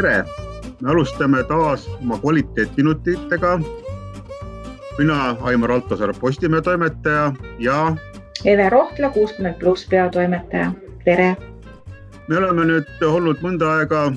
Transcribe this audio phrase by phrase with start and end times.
[0.00, 0.24] tere,
[0.80, 3.60] me alustame taas oma kvaliteetminutitega.
[4.98, 7.96] mina, Aimar Altosaar, Postimehe toimetaja ja.
[8.44, 10.72] Eve Rohtla, kuuskümmend pluss peatoimetaja,
[11.04, 11.36] tere.
[12.28, 14.12] me oleme nüüd olnud mõnda aega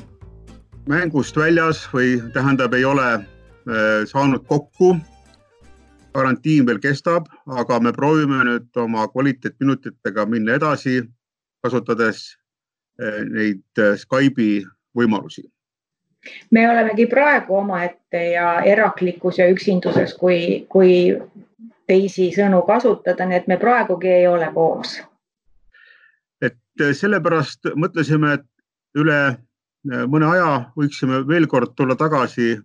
[0.87, 4.95] mängust väljas või tähendab, ei ole äh, saanud kokku.
[6.13, 11.01] karantiin veel kestab, aga me proovime nüüd oma kvaliteetminutitega minna edasi,
[11.63, 12.37] kasutades
[13.01, 14.63] äh, neid äh, Skype'i
[14.95, 15.52] võimalusi.
[16.51, 20.93] Me olemegi praegu omaette ja eraklikus ja üksinduses, kui, kui
[21.87, 25.01] teisi sõnu kasutada, nii et me praegugi ei ole koos.
[26.41, 28.45] et sellepärast mõtlesime, et
[28.99, 29.37] üle
[30.07, 32.57] mõne aja võiksime veel kord tulla tagasi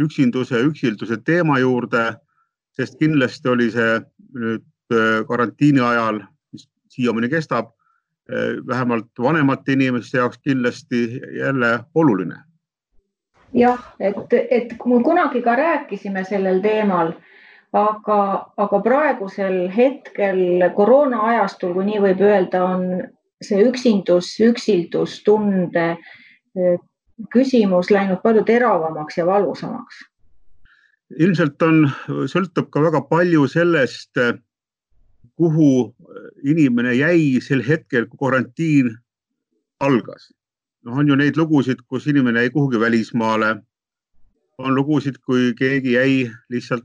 [0.00, 2.16] üksinduse, üksilduse teema juurde,
[2.76, 4.00] sest kindlasti oli see
[4.32, 4.64] nüüd
[5.28, 7.72] karantiini ajal, mis siiamaani kestab,
[8.30, 12.36] Eh, vähemalt vanemate inimeste jaoks kindlasti jälle oluline.
[13.54, 17.12] Jah, et, et me kunagi ka rääkisime sellel teemal,
[17.72, 18.20] aga,
[18.56, 22.86] aga praegusel hetkel koroona ajastul, kui nii võib öelda, on
[23.42, 26.78] see üksindus, üksildustunde eh,
[27.32, 30.06] küsimus läinud palju teravamaks ja valusamaks.
[31.18, 31.84] ilmselt on,
[32.30, 34.16] sõltub ka väga palju sellest
[35.36, 35.94] kuhu
[36.44, 38.92] inimene jäi sel hetkel, kui karantiin
[39.80, 40.30] algas.
[40.84, 43.56] Noh, on ju neid lugusid, kus inimene jäi kuhugi välismaale.
[44.58, 46.84] on lugusid, kui keegi jäi lihtsalt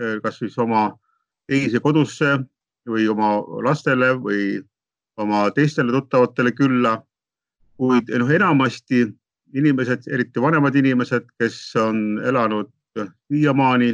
[0.00, 0.98] eh, kas siis oma
[1.46, 2.38] teise kodusse
[2.88, 4.62] või oma lastele või
[5.16, 7.02] oma teistele tuttavatele külla.
[7.76, 9.06] kuid noh, enamasti
[9.54, 12.70] inimesed, eriti vanemad inimesed, kes on elanud
[13.28, 13.92] siiamaani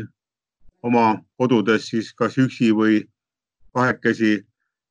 [0.83, 3.03] oma kodudes siis kas üksi või
[3.75, 4.39] kahekesi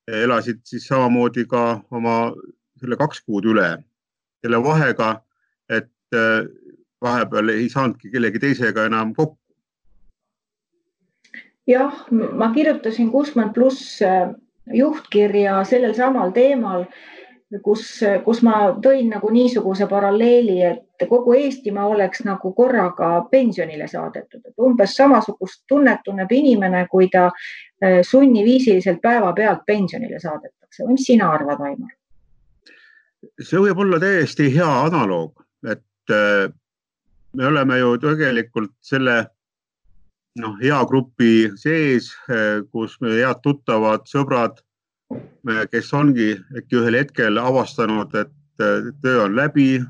[0.07, 2.33] elasid siis samamoodi ka oma
[2.79, 3.77] selle kaks kuud üle,
[4.43, 5.13] selle vahega,
[5.69, 6.43] et äh,
[7.01, 9.39] vahepeal ei saanudki kellegi teisega enam kokku.
[11.67, 14.33] jah, ma kirjutasin kuuskümmend pluss äh,
[14.73, 16.85] juhtkirja sellel samal teemal
[17.61, 24.41] kus, kus ma tõin nagu niisuguse paralleeli, et kogu Eestimaa oleks nagu korraga pensionile saadetud,
[24.45, 27.29] et umbes samasugust tunnet tunneb inimene, kui ta
[27.81, 31.93] eh, sunniviisiliselt päevapealt pensionile saadetakse või mis sina arvad, Aimar?
[33.41, 36.49] See võib olla täiesti hea analoog, et eh,
[37.33, 39.17] me oleme ju tegelikult selle
[40.41, 44.61] noh, hea grupi sees, eh, kus meie head tuttavad, sõbrad
[45.71, 48.31] kes ongi äkki ühel hetkel avastanud, et
[49.01, 49.81] töö on läbi,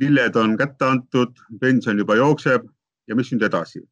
[0.00, 2.66] lilled on kätte antud, pension juba jookseb
[3.08, 3.82] ja mis nüüd edasi.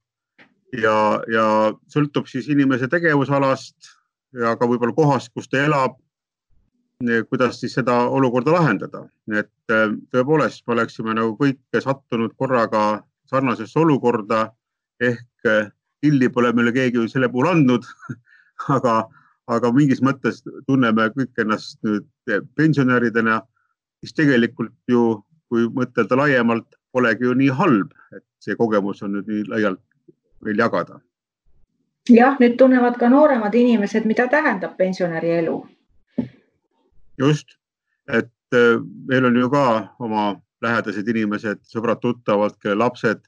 [0.72, 1.46] ja, ja
[1.92, 3.90] sõltub siis inimese tegevusalast
[4.32, 5.98] ja ka võib-olla kohast, kus ta elab.
[7.28, 9.04] Kuidas siis seda olukorda lahendada,
[9.34, 9.74] et
[10.14, 14.44] tõepoolest me oleksime nagu kõik sattunud korraga sarnasesse olukorda
[15.00, 15.48] ehk
[16.02, 17.86] pilli pole meile keegi selle puhul andnud
[18.76, 19.02] aga
[19.50, 22.06] aga mingis mõttes tunneme kõik ennast nüüd
[22.56, 23.40] pensionäridena,
[24.02, 29.30] mis tegelikult ju, kui mõtelda laiemalt, polegi ju nii halb, et see kogemus on nüüd
[29.30, 29.82] nii laialt
[30.42, 31.00] meil jagada.
[32.10, 35.60] jah, nüüd tunnevad ka nooremad inimesed, mida tähendab pensionäri elu.
[37.18, 37.56] Just,
[38.08, 39.66] et äh, meil on ju ka
[40.00, 43.22] oma lähedased inimesed, sõbrad-tuttavad, kelle lapsed,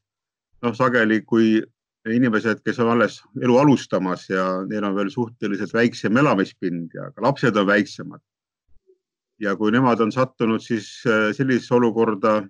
[0.63, 1.59] noh, sageli, kui
[2.09, 7.25] inimesed, kes on alles elu alustamas ja neil on veel suhteliselt väiksem elamispind ja ka
[7.25, 8.21] lapsed on väiksemad.
[9.41, 12.45] ja kui nemad on sattunud siis äh, sellisesse olukorda,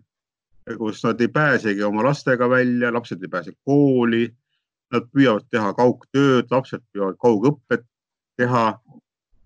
[0.79, 4.29] kus nad ei pääsegi oma lastega välja, lapsed ei pääse kooli,
[4.93, 7.87] nad püüavad teha kaugtööd, lapsed püüavad kaugõpet
[8.37, 8.67] teha.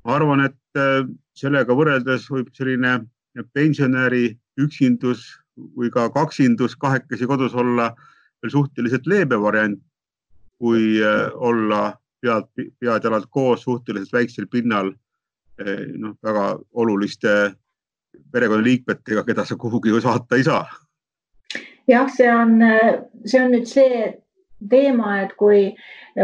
[0.04, 3.00] Ma arvan, et äh, sellega võrreldes võib selline
[3.54, 5.26] pensionäri üksindus
[5.76, 7.92] või ka kaksindus kahekesi kodus olla
[8.42, 9.80] veel suhteliselt leebe variant
[10.58, 11.92] kui äh, olla
[12.22, 12.50] pead,
[12.80, 14.92] pead-jalad koos suhteliselt väiksel pinnal
[15.62, 17.54] äh, noh, väga oluliste
[18.32, 20.64] perekonnaliikmetega, keda sa kuhugi ju saata ei saa.
[21.88, 22.58] jah, see on,
[23.24, 24.08] see on nüüd see
[24.70, 25.68] teema, et kui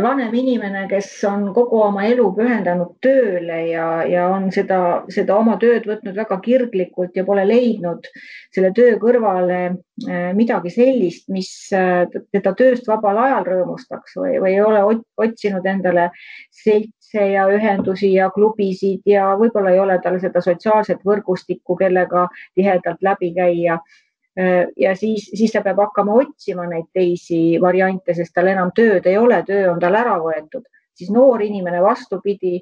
[0.03, 4.79] vanem inimene, kes on kogu oma elu pühendanud tööle ja, ja on seda,
[5.13, 8.09] seda oma tööd võtnud väga kirglikult ja pole leidnud
[8.55, 9.61] selle töö kõrvale
[10.09, 12.05] eh, midagi sellist, mis eh,
[12.35, 14.83] teda tööst vabal ajal rõõmustaks või, või ei ole
[15.23, 16.11] otsinud endale
[16.51, 22.27] seltse ja ühendusi ja klubisid ja võib-olla ei ole tal seda sotsiaalset võrgustikku, kellega
[22.59, 23.79] tihedalt läbi käia
[24.77, 29.19] ja siis, siis ta peab hakkama otsima neid teisi variante, sest tal enam tööd ei
[29.19, 30.65] ole, töö on tal ära võetud,
[30.95, 32.59] siis noor inimene vastupidi,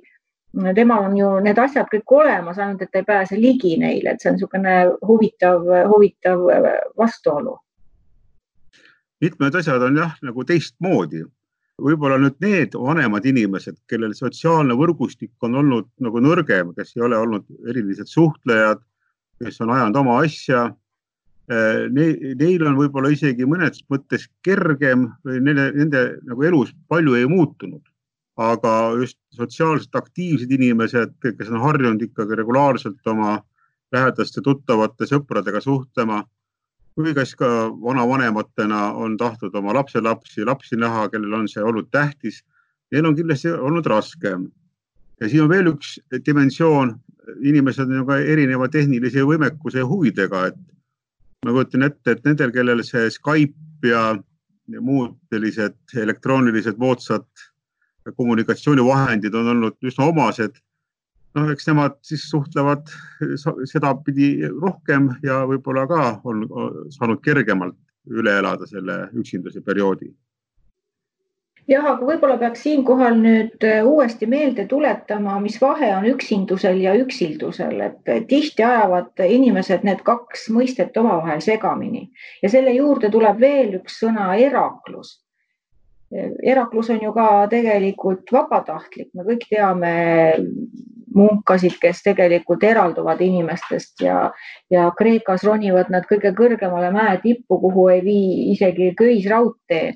[0.76, 4.20] temal on ju need asjad kõik olemas, ainult et ta ei pääse ligi neile, et
[4.20, 4.74] see on niisugune
[5.08, 6.44] huvitav, huvitav
[6.98, 7.56] vastuolu.
[9.22, 11.24] mitmed asjad on jah, nagu teistmoodi.
[11.82, 17.16] võib-olla nüüd need vanemad inimesed, kellel sotsiaalne võrgustik on olnud nagu nõrgem, kes ei ole
[17.16, 18.78] olnud erilised suhtlejad,
[19.42, 20.68] kes on ajanud oma asja
[21.48, 22.06] ne,.
[22.38, 27.82] Neil on võib-olla isegi mõnes mõttes kergem või nende, nende nagu elus palju ei muutunud
[28.40, 33.40] aga just sotsiaalselt aktiivsed inimesed, kes on harjunud ikkagi regulaarselt oma
[33.92, 36.22] lähedaste tuttavate sõpradega suhtlema
[36.96, 37.48] või kes ka
[37.82, 42.42] vanavanematena on tahtnud oma lapselapsi, lapsi näha, kellel on see olnud tähtis.
[42.92, 44.50] Neil on kindlasti olnud raskem.
[45.20, 46.96] ja siin on veel üks dimensioon,
[47.40, 50.56] inimesed on ju ka erineva tehnilise võimekuse ja huvidega, et
[51.42, 54.02] ma kujutan ette, et nendel, kellel see Skype ja,
[54.70, 57.26] ja muud sellised elektroonilised moodsad
[58.16, 60.58] kommunikatsioonivahendid on olnud üsna omased.
[61.32, 62.90] noh, eks nemad siis suhtlevad
[63.70, 66.42] sedapidi rohkem ja võib-olla ka on
[66.92, 67.78] saanud kergemalt
[68.10, 70.10] üle elada selle üksinduse perioodi
[71.70, 76.94] jah, aga võib-olla peaks siinkohal nüüd äh, uuesti meelde tuletama, mis vahe on üksindusel ja
[76.98, 82.08] üksildusel, et tihti ajavad inimesed need kaks mõistet omavahel segamini.
[82.42, 85.18] Ja selle juurde tuleb veel üks sõna eraklus.
[86.12, 89.92] Heraklus on ju ka tegelikult vabatahtlik, me kõik teame
[91.14, 94.26] munkasid, kes tegelikult eralduvad inimestest ja,
[94.72, 99.94] ja Kreekas ronivad nad kõige kõrgemale mäe tippu, kuhu ei vii isegi köisraudtee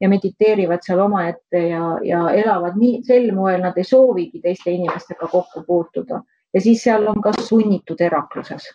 [0.00, 5.28] ja mediteerivad seal omaette ja, ja elavad nii sel moel, nad ei soovigi teiste inimestega
[5.30, 6.22] kokku puutuda.
[6.54, 8.66] Ja siis seal on ka sunnitud erakluses.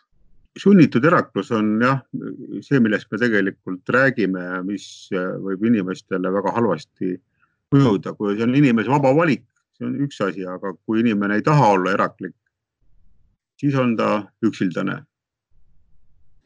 [0.59, 2.01] Sunnitud eraklus on jah,
[2.65, 7.13] see, millest me tegelikult räägime mis võib inimestele väga halvasti
[7.75, 9.45] mõjuda, kui see on inimese vaba valik,
[9.77, 12.35] see on üks asi, aga kui inimene ei taha olla eraklik,
[13.61, 14.09] siis on ta
[14.45, 14.97] üksildane.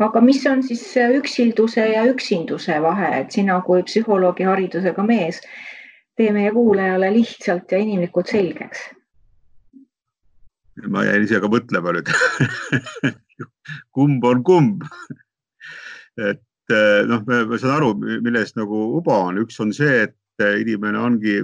[0.06, 0.84] Aga mis on siis
[1.20, 5.42] üksilduse ja üksinduse vahe, et sina kui psühholoogi haridusega mees,
[6.18, 8.84] tee meie kuulajale lihtsalt ja inimlikult selgeks?
[10.90, 12.10] Ma jäin ise ka mõtlema nüüd.
[13.96, 14.86] Kumb on kumb?
[16.18, 20.98] Et eh, noh, ma saan aru, milles nagu uba on, üks on see, et inimene
[20.98, 21.40] ongi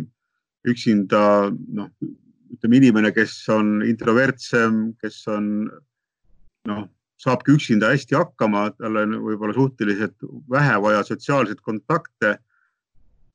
[0.70, 1.90] üksinda noh,
[2.54, 5.52] ütleme inimene, kes on introvertsem, kes on
[6.70, 6.88] noh,
[7.20, 12.38] saabki üksinda hästi hakkama, tal on võib-olla suhteliselt vähe vaja sotsiaalseid kontakte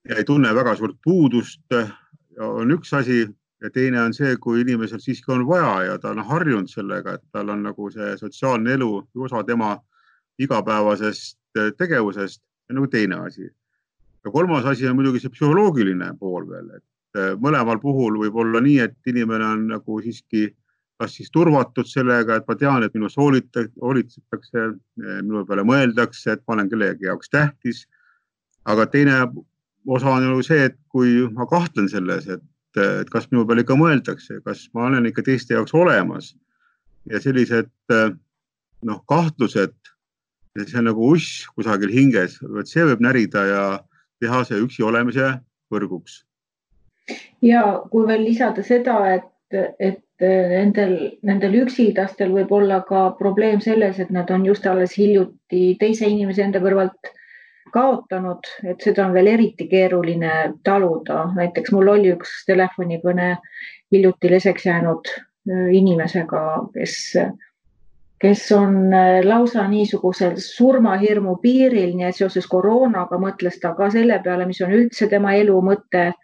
[0.08, 1.62] ei tunne väga suurt puudust.
[2.38, 3.28] on üks asi
[3.62, 7.22] ja teine on see, kui inimesel siiski on vaja ja ta on harjunud sellega, et
[7.32, 8.88] tal on nagu see sotsiaalne elu
[9.26, 9.76] osa tema
[10.38, 12.42] igapäevasest eh, tegevusest,
[12.72, 13.48] nagu teine asi.
[14.24, 18.60] ja kolmas asi on muidugi see psühholoogiline pool veel, et eh, mõlemal puhul võib olla
[18.60, 20.48] nii, et inimene on nagu siiski
[21.00, 26.54] kas siis turvatud sellega, et ma tean, et minust hoolitsetakse, minu peale mõeldakse, et ma
[26.54, 27.86] olen kellegi jaoks tähtis.
[28.64, 29.16] aga teine
[29.86, 32.42] osa on ju see, et kui ma kahtlen selles, et
[32.76, 36.34] et kas minu peale ikka mõeldakse, kas ma olen ikka teiste jaoks olemas.
[37.10, 37.68] ja sellised
[38.82, 39.74] noh, kahtlused,
[40.56, 43.64] see on nagu uss kusagil hinges, vot see võib närida ja
[44.24, 45.34] teha see üksi olemise
[45.72, 46.22] põrguks.
[47.42, 50.94] ja kui veel lisada seda, et, et nendel,
[51.26, 56.44] nendel üksildastel võib olla ka probleem selles, et nad on just alles hiljuti teise inimese
[56.44, 57.10] enda kõrvalt
[57.74, 61.24] kaotanud, et seda on veel eriti keeruline taluda.
[61.34, 63.36] näiteks mul oli üks telefonikõne
[63.92, 66.42] hiljuti leseks jäänud äh, inimesega,
[66.74, 67.16] kes,
[68.22, 74.20] kes on äh, lausa niisugusel surmahirmu piiril, nii et seoses koroonaga mõtles ta ka selle
[74.22, 76.22] peale, mis on üldse tema elu mõte äh,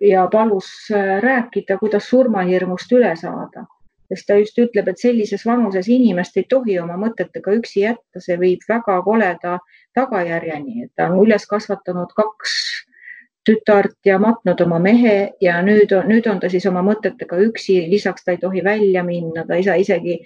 [0.00, 0.68] ja palus
[1.22, 3.66] rääkida, kuidas surmahirmust üle saada
[4.08, 8.38] sest ta just ütleb, et sellises vanuses inimest ei tohi oma mõtetega üksi jätta, see
[8.40, 9.58] viib väga koleda
[9.98, 12.54] tagajärjeni, et ta on üles kasvatanud kaks
[13.46, 17.78] tütart ja matnud oma mehe ja nüüd on, nüüd on ta siis oma mõtetega üksi,
[17.90, 20.18] lisaks ta ei tohi välja minna, ta ei saa isegi,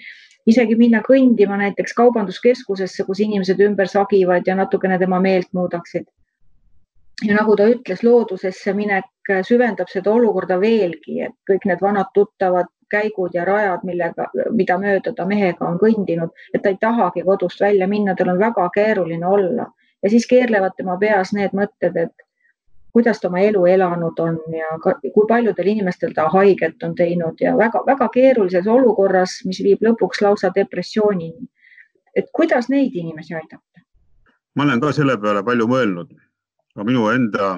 [0.48, 6.08] isegi minna kõndima näiteks kaubanduskeskusesse, kus inimesed ümber sagivad ja natukene tema meelt muudaksid.
[7.26, 12.70] Ja nagu ta ütles, loodusesse minek süvendab seda olukorda veelgi, et kõik need vanad tuttavad
[12.90, 17.60] käigud ja rajad, millega, mida mööda ta mehega on kõndinud, et ta ei tahagi kodust
[17.60, 19.68] välja minna, tal on väga keeruline olla
[20.02, 22.26] ja siis keerlevad tema peas need mõtted, et
[22.92, 27.40] kuidas ta oma elu elanud on ja ka, kui paljudel inimestel ta haiget on teinud
[27.40, 31.48] ja väga-väga keerulises olukorras, mis viib lõpuks lausa depressioonini.
[32.16, 33.84] et kuidas neid inimesi aidata?
[34.54, 36.10] ma olen ka selle peale palju mõelnud,
[36.74, 37.50] aga minu enda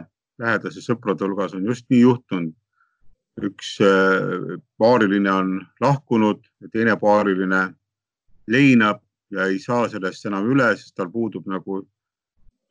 [0.42, 2.52] lähedase sõprade hulgas on just nii juhtunud,
[3.42, 6.42] üks äh, paariline on lahkunud
[6.72, 7.62] teine paariline
[8.52, 9.00] leinab
[9.32, 11.80] ja ei saa sellest enam üle, sest tal puudub nagu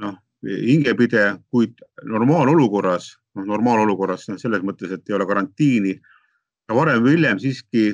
[0.02, 5.96] noh, hingepide, kuid normaalolukorras, noh normaalolukorras no, selles mõttes, et ei ole karantiini.
[6.70, 7.92] Ja varem või hiljem siiski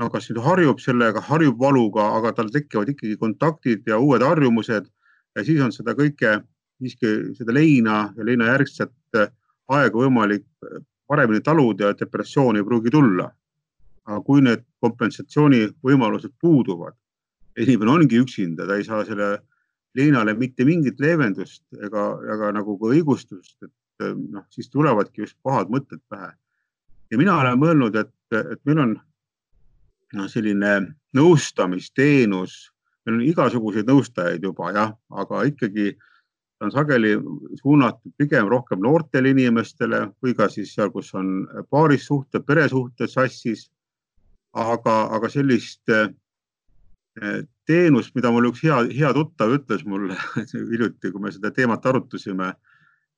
[0.00, 4.88] no kas nüüd harjub sellega, harjub valuga, aga tal tekivad ikkagi kontaktid ja uued harjumused
[5.36, 6.40] ja siis on seda kõike
[6.82, 9.20] siiski seda leina ja leinajärgset
[9.72, 10.44] aega võimalik
[11.08, 13.30] paremini taluda ja depressiooni ei pruugi tulla.
[14.02, 16.96] aga kui need kompensatsioonivõimalused puuduvad,
[17.62, 19.28] inimene ongi üksinda, ta ei saa selle
[19.94, 25.70] leinale mitte mingit leevendust ega, ega nagu ka õigustust, et noh, siis tulevadki just pahad
[25.70, 26.32] mõtted pähe.
[27.12, 28.96] ja mina olen mõelnud, et, et meil on
[30.18, 30.72] noh, selline
[31.14, 32.56] nõustamisteenus,
[33.06, 35.92] meil on igasuguseid nõustajaid juba jah, aga ikkagi
[36.62, 37.16] on sageli
[37.62, 43.70] suunatud pigem rohkem noortele inimestele või ka siis seal, kus on paarissuhted, peresuhted sassis.
[44.52, 46.10] aga, aga sellist eh,
[47.66, 50.16] teenust, mida mul üks hea, hea tuttav ütles mulle
[50.52, 52.52] hiljuti, kui me seda teemat arutasime,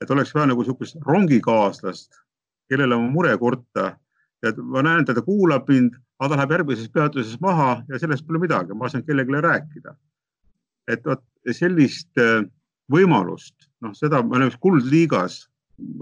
[0.02, 2.20] et oleks vaja nagu niisugust rongikaaslast,
[2.70, 3.96] kellele oma mure kurta.
[4.44, 8.38] et ma näen, teda kuulab mind, aga ta läheb järgmises peatuses maha ja sellest pole
[8.42, 9.96] midagi, ma saan kellelegi rääkida.
[10.88, 12.44] et vot sellist äh,
[12.92, 15.44] võimalust, noh, seda me oleme kuldliigas,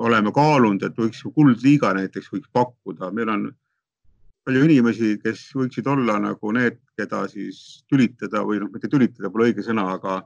[0.03, 3.49] oleme kaalunud, et võiks kuldliiga näiteks võiks pakkuda, meil on
[4.47, 9.51] palju inimesi, kes võiksid olla nagu need, keda siis tülitada või noh, mitte tülitada pole
[9.51, 10.21] õige sõna, aga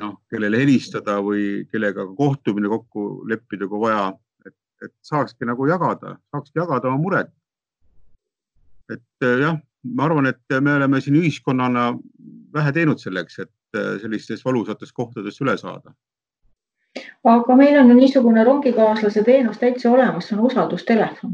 [0.00, 4.10] noh, kellele helistada või kellega kohtumine kokku leppida, kui vaja,
[4.46, 7.32] et, et saakski nagu jagada, saakski jagada oma muret.
[8.92, 9.56] et jah,
[9.96, 11.92] ma arvan, et me oleme siin ühiskonnana
[12.52, 15.94] vähe teinud selleks, et sellistest valusatest kohtadest üle saada.
[17.24, 21.32] aga meil on ju niisugune rongikaaslase teenus täitsa olemas, see on usaldustelefon.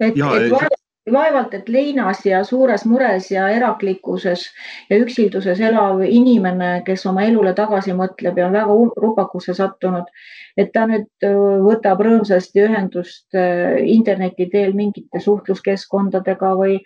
[0.00, 0.80] et, et vaevalt,
[1.12, 4.44] vaevalt, et leinas ja suures mures ja eraklikkuses
[4.90, 10.10] ja üksilduses elav inimene, kes oma elule tagasi mõtleb ja on väga rupakusse sattunud,
[10.56, 16.80] et ta nüüd äh, võtab rõõmsasti ühendust äh, interneti teel mingite suhtluskeskkondadega või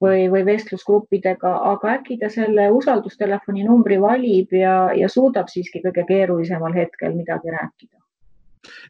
[0.00, 6.06] või, või vestlusgruppidega, aga äkki ta selle usaldustelefoni numbri valib ja, ja suudab siiski kõige
[6.08, 7.96] keerulisemal hetkel midagi rääkida.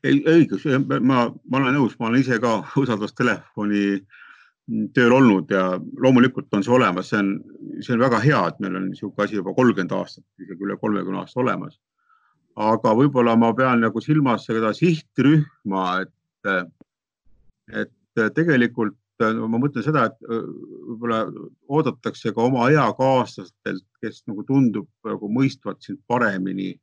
[0.04, 0.66] ei, õigus,
[1.00, 4.00] ma, ma olen nõus, ma olen ise ka usaldustelefoni
[4.94, 5.64] tööl olnud ja
[5.98, 7.30] loomulikult on see olemas, see on,
[7.82, 11.24] see on väga hea, et meil on niisugune asi juba kolmkümmend aastat, isegi üle kolmekümne
[11.24, 11.80] aasta olemas.
[12.60, 16.70] aga võib-olla ma pean nagu silmas seda sihtrühma, et,
[17.82, 21.24] et tegelikult ma mõtlen seda, et võib-olla
[21.68, 26.74] oodatakse ka oma eakaaslastelt, kes nagu tundub nagu mõistvat sind paremini.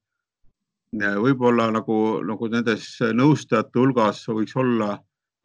[0.94, 4.98] võib-olla nagu, nagu nendes nõustajate hulgas võiks olla,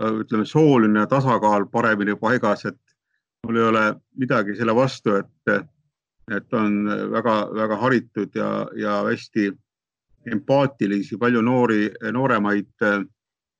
[0.03, 2.79] ütleme, sooline tasakaal paremini paigas, et
[3.47, 3.85] mul ei ole
[4.17, 5.67] midagi selle vastu, et,
[6.31, 9.51] et on väga-väga haritud ja, ja hästi
[10.31, 12.71] empaatilisi, palju noori, nooremaid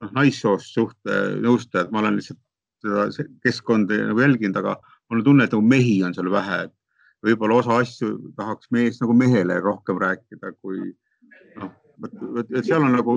[0.03, 2.39] noh, naissoost suhte nõustajad, ma olen lihtsalt
[2.83, 3.09] seda
[3.45, 4.77] keskkonda nagu jälginud, aga
[5.11, 6.75] mul on tunne, et nagu mehi on seal vähe, et
[7.27, 10.93] võib-olla osa asju tahaks mees nagu mehele rohkem rääkida, kui
[11.61, 11.73] noh,
[12.43, 13.17] et seal on nagu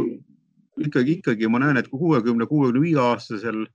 [0.81, 3.65] ikkagi, ikkagi ma näen, et kui kuuekümne, kuuekümne viie aastasel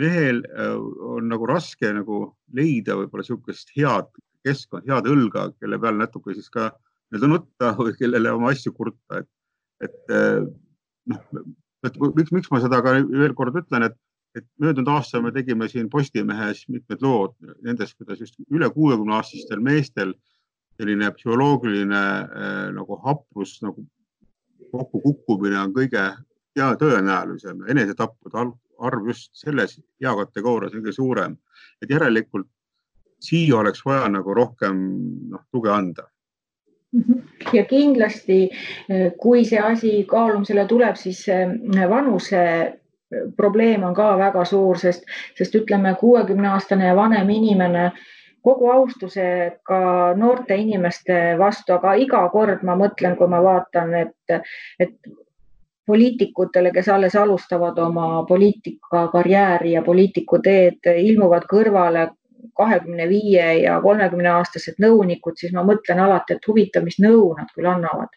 [0.00, 0.74] mehel äh,
[1.14, 2.22] on nagu raske nagu
[2.56, 4.10] leida võib-olla niisugust head
[4.46, 9.22] keskkond, head õlga, kelle peal natuke siis ka nii-öelda nutta või kellele oma asju kurta,
[9.22, 9.30] et,
[9.88, 10.44] et äh,
[11.12, 11.42] noh,
[11.86, 13.96] et miks, miks ma seda ka veel kord ütlen, et
[14.38, 17.34] et möödunud aastal me tegime siin Postimehes mitmed lood
[17.66, 20.14] nendest, kuidas just üle kuuekümne aastastel meestel
[20.78, 23.84] selline psühholoogiline äh, nagu haprus nagu
[24.70, 26.04] kokkukukkumine on kõige
[26.54, 28.46] tõenäolisem, enesetappude
[28.80, 31.36] arv just selles eakategoorias kõige suurem,
[31.82, 32.48] et järelikult
[33.20, 34.80] siia oleks vaja nagu rohkem
[35.30, 36.06] noh, tuge anda
[36.96, 37.20] mhm.
[37.56, 38.40] ja kindlasti,
[39.20, 41.26] kui see asi kaalumisele tuleb, siis
[41.90, 42.44] vanuse
[43.36, 45.04] probleem on ka väga suur, sest,
[45.38, 47.90] sest ütleme, kuuekümne aastane ja vanem inimene
[48.42, 49.80] kogu austusega
[50.16, 54.46] noorte inimeste vastu, aga iga kord ma mõtlen, kui ma vaatan, et,
[54.80, 54.94] et
[55.90, 62.08] poliitikutele, kes alles alustavad oma poliitikakarjääri ja poliitikuteed, ilmuvad kõrvale
[62.56, 67.50] kahekümne viie ja kolmekümne aastased nõunikud, siis ma mõtlen alati, et huvitav, mis nõu nad
[67.56, 68.14] küll annavad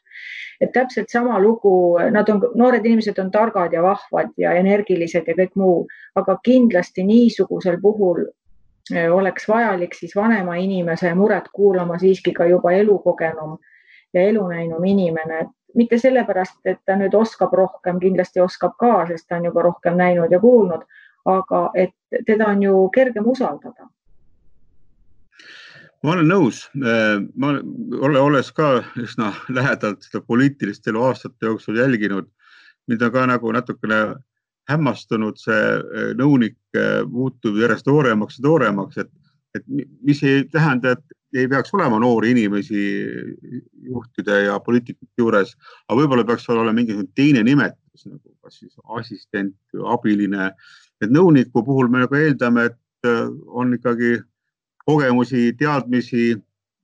[0.64, 5.36] et täpselt sama lugu, nad on, noored inimesed on targad ja vahvad ja energilised ja
[5.38, 8.24] kõik muu, aga kindlasti niisugusel puhul
[8.94, 13.58] eh, oleks vajalik siis vanema inimese muret kuulama siiski ka juba elukogenum
[14.14, 19.28] ja elunäinum inimene, et mitte sellepärast, et ta nüüd oskab rohkem, kindlasti oskab ka, sest
[19.28, 20.86] ta on juba rohkem näinud ja kuulnud,
[21.26, 23.90] aga et teda on ju kergem usaldada
[26.04, 32.28] ma olen nõus, ma olen, olles ka üsna lähedalt seda poliitilist elu aastate jooksul jälginud,
[32.92, 34.00] mind on ka nagu natukene
[34.70, 39.12] hämmastunud, see eh, nõunik eh, muutub järjest nooremaks ja nooremaks, et,
[39.58, 39.66] et
[40.04, 42.84] mis ei tähenda, et ei peaks olema noori inimesi
[43.88, 45.56] juhtide ja poliitikute juures,
[45.88, 49.56] aga võib-olla peaks olema mingisugune teine nimetus nagu kas siis assistent,
[49.96, 50.52] abiline.
[51.02, 53.10] et nõuniku puhul me nagu eeldame, et
[53.48, 54.20] on ikkagi
[54.86, 56.34] kogemusi, teadmisi,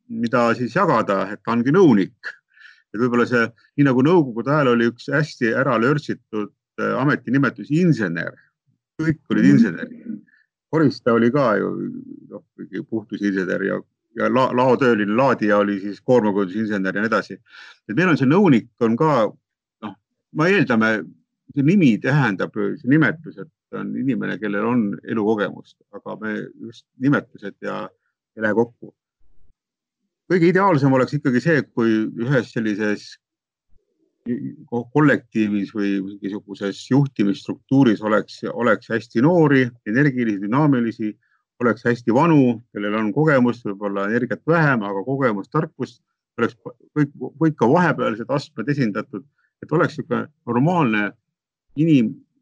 [0.09, 2.35] mida siis jagada, et ta ongi nõunik.
[2.93, 3.43] et võib-olla see,
[3.77, 8.35] nii nagu nõukogude ajal oli üks hästi ära lörtsitud Äh, ametinimetus insener,
[9.01, 9.55] kõik olid mhm.
[9.55, 10.17] insenerid.
[10.69, 11.69] koristaja oli ka ju
[12.29, 12.43] noh,
[12.91, 13.79] puhtusinsener ja,
[14.19, 17.39] ja la, laotööline laadija oli siis koormakujundusinsener ja nii edasi.
[17.89, 19.95] et meil on see nõunik on ka noh,
[20.37, 20.91] me eeldame,
[21.55, 26.35] see nimi tähendab, see nimetus, et ta on inimene, kellel on elukogemust, aga me
[26.65, 27.83] just nimetused ja
[28.37, 28.93] ei lähe kokku.
[30.29, 33.15] kõige ideaalsem oleks ikkagi see, kui ühes sellises
[34.93, 41.15] kollektiivis või mingisuguses juhtimisstruktuuris oleks, oleks hästi noori, energilisi, dünaamilisi,
[41.63, 46.01] oleks hästi vanu, kellel on kogemust, võib-olla energiat vähem, aga kogemust, tarkust,
[46.37, 46.55] oleks
[46.95, 47.11] kõik,
[47.41, 49.25] kõik ka vahepealsed astmed esindatud,
[49.63, 51.09] et oleks niisugune normaalne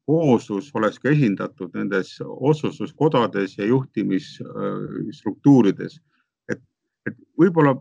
[0.08, 6.02] inimkooslus oleks ka esindatud nendes otsustuskodades ja juhtimisstruktuurides.
[6.50, 6.60] et,
[7.08, 7.76] et võib-olla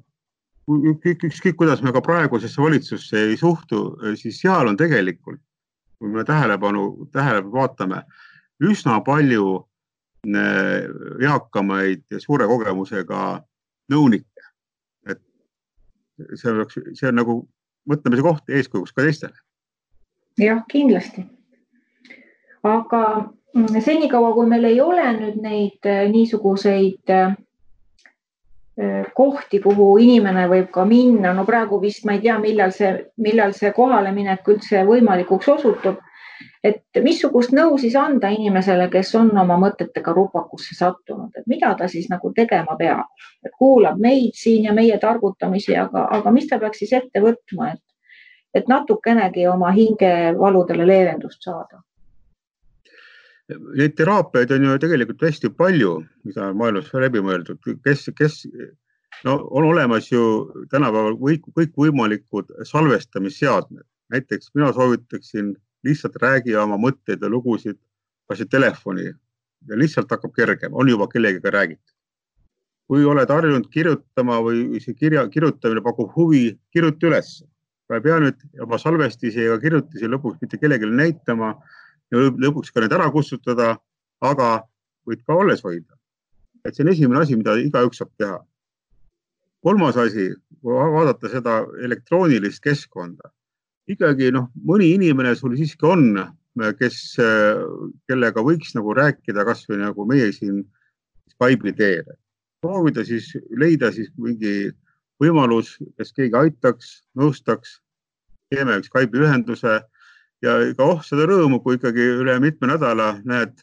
[0.69, 5.41] ükskõik kuidas me ka praegusesse valitsusse ei suhtu, siis seal on tegelikult,
[5.99, 8.03] kui me tähelepanu, tähelepanu vaatame,
[8.61, 9.69] üsna palju
[11.23, 13.43] eakamaid ja suure kogemusega
[13.93, 14.27] nõunikke.
[15.07, 15.21] et
[16.35, 17.49] see oleks, see on nagu
[17.87, 19.35] mõtlemise koht eeskujuks ka teistele.
[20.39, 21.36] jah, kindlasti.
[22.67, 23.03] Aga
[23.55, 27.37] mm, senikaua, kui meil ei ole nüüd neid äh, niisuguseid äh,
[29.15, 31.33] kohti, kuhu inimene võib ka minna.
[31.33, 36.03] no praegu vist ma ei tea, millal see, millal see kohaleminek üldse võimalikuks osutub.
[36.67, 41.89] et missugust nõu siis anda inimesele, kes on oma mõtetega rupakusse sattunud, et mida ta
[41.89, 43.07] siis nagu tegema peab,
[43.45, 47.71] et kuulab meid siin ja meie targutamisi, aga, aga mis ta peaks siis ette võtma,
[47.73, 47.83] et,
[48.55, 51.86] et natukenegi oma hingevaludele leevendust saada
[53.49, 58.41] Neid teraapiaid on ju tegelikult hästi palju, mida on maailmas läbi mõeldud, kes, kes,
[59.25, 60.23] no on olemas ju
[60.73, 63.87] tänapäeval kõik, kõikvõimalikud salvestamisseadmed.
[64.11, 65.55] näiteks mina soovitaksin
[65.85, 67.79] lihtsalt räägi oma mõtteid ja lugusid
[68.29, 71.93] kas telefoni ja lihtsalt hakkab kergem, on juba kellegagi räägitud.
[72.87, 77.43] kui oled harjunud kirjutama või see kirja kirjutamine pakub huvi, kirjuta üles.
[77.95, 81.55] ei pea nüüd oma salvestisi ega kirjutisi lõpuks mitte kellelegi näitama
[82.13, 83.77] ja lõpuks ka need ära kustutada,
[84.25, 84.51] aga
[85.07, 85.93] võid ka alles hoida.
[86.67, 88.39] et see on esimene asi, mida igaüks saab teha.
[89.63, 93.31] kolmas asi, vaadata seda elektroonilist keskkonda,
[93.91, 96.17] ikkagi noh, mõni inimene sul siiski on,
[96.79, 97.17] kes,
[98.09, 100.65] kellega võiks nagu rääkida kasvõi nagu meie siin
[101.35, 102.07] Skype'i teel.
[102.61, 104.73] proovida siis leida siis mingi
[105.23, 107.81] võimalus, kes keegi aitaks, nõustaks,
[108.51, 109.81] teeme Skype'i ühenduse
[110.45, 113.57] ja ega oh seda rõõmu, kui ikkagi üle mitme nädala näed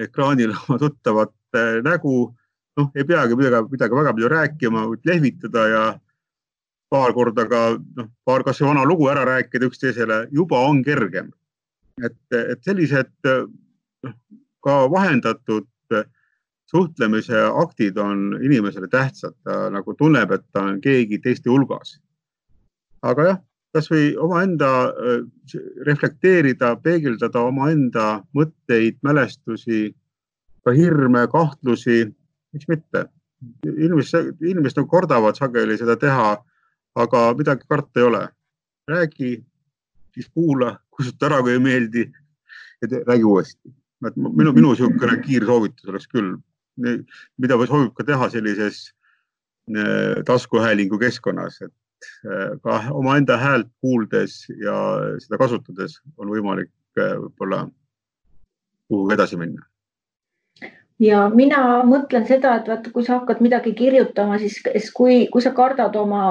[0.00, 2.30] ekraanil oma tuttavat äh, nägu,
[2.78, 5.82] noh, ei peagi midagi, midagi väga palju rääkima, võid lehvitada ja
[6.90, 11.32] paar korda ka noh, paar kasvõi vana lugu ära rääkida üksteisele, juba on kergem.
[12.04, 14.14] et, et sellised noh,
[14.64, 15.68] ka vahendatud
[16.70, 21.98] suhtlemise aktid on inimesele tähtsad, ta nagu tunneb, et ta on keegi teiste hulgas.
[23.02, 23.38] aga jah,
[23.74, 25.22] kasvõi omaenda äh,
[25.86, 28.06] reflekteerida, peegeldada omaenda
[28.36, 29.90] mõtteid, mälestusi,
[30.64, 32.04] ka hirme, kahtlusi,
[32.54, 33.06] miks mitte.
[33.64, 36.34] inimesed, inimesed nagu kardavad sageli seda teha,
[37.00, 38.28] aga midagi karta ei ole.
[38.90, 39.44] räägi,
[40.14, 42.12] siis kuula, kustuta ära, kui ei meeldi
[42.82, 43.72] ja räägi uuesti.
[44.16, 46.36] minu, minu niisugune kiirsoovitus oleks küll,
[47.38, 48.90] mida soovib ka teha sellises
[49.76, 51.72] äh, taskuhäälingu keskkonnas, et
[52.64, 54.76] ka omaenda häält kuuldes ja
[55.22, 57.66] seda kasutades on võimalik äh, võib-olla
[58.90, 59.66] kuhugi edasi minna.
[61.00, 65.54] ja mina mõtlen seda, et vaata, kui sa hakkad midagi kirjutama, siis kui, kui sa
[65.56, 66.24] kardad oma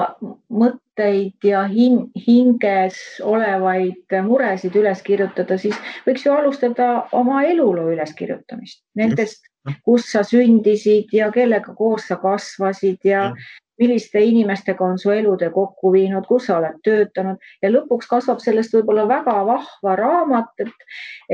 [0.46, 8.84] mõtteid ja hing, hinges olevaid muresid üles kirjutada, siis võiks ju alustada oma eluloo üleskirjutamist,
[9.00, 9.42] nendest,
[9.84, 15.50] kus sa sündisid ja kellega koos sa kasvasid ja, ja milliste inimestega on su elutee
[15.54, 17.40] kokku viinud, kus sa oled töötanud?
[17.62, 20.86] Ja lõpuks kasvab sellest võib-olla väga vahva raamat, et,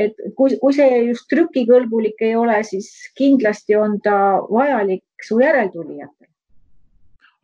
[0.06, 4.16] et kui, kui see just trükikõlbulik ei ole, siis kindlasti on ta
[4.50, 6.30] vajalik su järeltulijatele.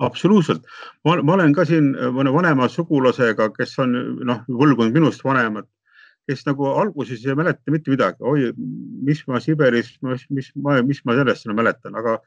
[0.02, 0.64] absoluutselt,
[1.04, 3.92] ma olen ka siin mõne vanema sugulasega, kes on
[4.26, 5.68] noh, põlvkond minust vanemad,
[6.26, 8.50] kes nagu alguses ei mäleta mitte midagi, oi,
[9.06, 12.18] mis ma Siberis, mis, mis ma, mis ma sellest mäletan, aga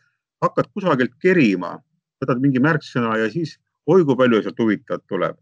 [0.43, 1.77] hakkad kusagilt kerima,
[2.25, 3.55] võtad mingi märksõna ja siis
[3.87, 5.37] oi kui palju sealt huvitavat tuleb.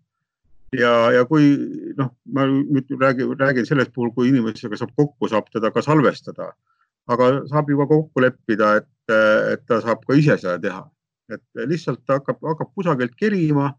[0.74, 1.54] ja, ja kui
[1.98, 6.50] noh, ma nüüd räägin, räägin sellest puhul, kui inimesega saab kokku, saab teda ka salvestada,
[7.14, 8.90] aga saab juba kokku leppida, et,
[9.54, 10.82] et ta saab ka ise seda teha,
[11.34, 13.72] et lihtsalt ta hakkab, hakkab kusagilt kerima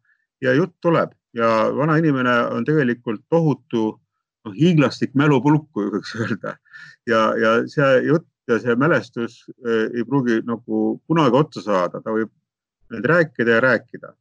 [0.45, 1.13] ja jutt tuleb.
[1.35, 3.83] Ja vana inimene on tegelikult tohutu
[4.45, 6.55] noh, hiiglastik mälupulk, kui võiks öelda.
[7.11, 12.15] Ja, ja see jutt ja see mälestus eh, ei pruugi nagu kunagi otsa saada, ta
[12.15, 12.31] võib
[12.93, 14.15] nüüd rääkida ja rääkida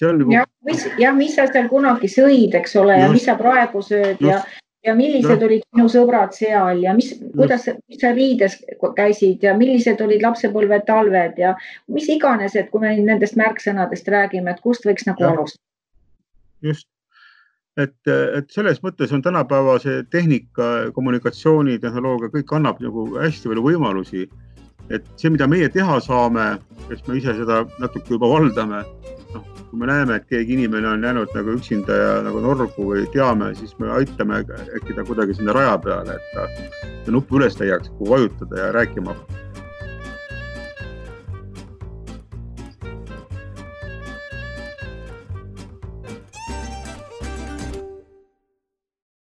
[0.00, 0.32] nagu.
[0.32, 4.20] jah, mis, jah, mis sa seal kunagi sõid, eks ole, ja mis sa praegu sööd
[4.20, 4.28] just.
[4.28, 4.40] ja,
[4.84, 5.46] ja millised just.
[5.48, 8.58] olid sinu sõbrad seal ja mis, kuidas, mis sa riides
[8.96, 11.54] käisid ja millised olid lapsepõlve talved ja
[11.88, 15.32] mis iganes, et kui me nendest märksõnadest räägime, et kust võiks nagu ja.
[15.32, 15.64] alustada.
[16.62, 16.88] just,
[17.80, 24.28] et, et selles mõttes on tänapäeva see tehnika, kommunikatsioonitehnoloogia, kõik annab nagu hästi palju võimalusi.
[24.90, 26.46] Et see, mida meie teha saame,
[26.88, 28.84] kes me ise seda natuke juba valdame.
[29.66, 33.50] kui me näeme, et keegi inimene on jäänud nagu üksinda ja nagu norgu või teame,
[33.58, 34.38] siis me aitame
[34.78, 39.10] äkki ta kuidagi sinna raja peale, et ta nupu üles leiaks, kuhu vajutada ja rääkima
[39.10, 39.45] hakkab